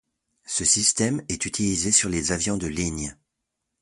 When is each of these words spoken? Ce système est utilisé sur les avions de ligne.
Ce 0.47 0.65
système 0.65 1.21
est 1.29 1.45
utilisé 1.45 1.91
sur 1.91 2.09
les 2.09 2.31
avions 2.31 2.57
de 2.57 2.65
ligne. 2.65 3.15